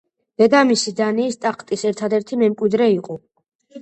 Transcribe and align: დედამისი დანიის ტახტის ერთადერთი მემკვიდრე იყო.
დედამისი 0.41 0.93
დანიის 0.99 1.37
ტახტის 1.47 1.85
ერთადერთი 1.93 2.41
მემკვიდრე 2.45 2.89
იყო. 2.99 3.19